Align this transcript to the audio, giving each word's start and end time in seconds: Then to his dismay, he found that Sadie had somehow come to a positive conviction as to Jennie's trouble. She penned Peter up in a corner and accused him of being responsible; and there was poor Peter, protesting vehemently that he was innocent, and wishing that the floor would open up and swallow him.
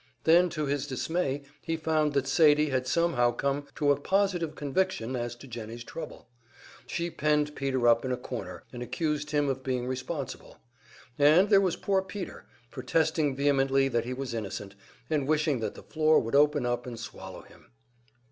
Then 0.23 0.49
to 0.49 0.65
his 0.65 0.87
dismay, 0.87 1.43
he 1.61 1.77
found 1.77 2.13
that 2.13 2.25
Sadie 2.27 2.69
had 2.71 2.87
somehow 2.87 3.29
come 3.33 3.67
to 3.75 3.91
a 3.91 3.95
positive 4.01 4.55
conviction 4.55 5.15
as 5.15 5.35
to 5.35 5.45
Jennie's 5.47 5.83
trouble. 5.83 6.27
She 6.87 7.11
penned 7.11 7.55
Peter 7.55 7.87
up 7.87 8.03
in 8.03 8.11
a 8.11 8.17
corner 8.17 8.63
and 8.73 8.81
accused 8.81 9.29
him 9.29 9.47
of 9.47 9.61
being 9.61 9.85
responsible; 9.85 10.57
and 11.19 11.49
there 11.51 11.61
was 11.61 11.75
poor 11.75 12.01
Peter, 12.01 12.47
protesting 12.71 13.35
vehemently 13.35 13.89
that 13.89 14.05
he 14.05 14.13
was 14.15 14.33
innocent, 14.33 14.73
and 15.07 15.27
wishing 15.27 15.59
that 15.59 15.75
the 15.75 15.83
floor 15.83 16.19
would 16.19 16.33
open 16.33 16.65
up 16.65 16.87
and 16.87 16.99
swallow 16.99 17.43
him. 17.43 17.67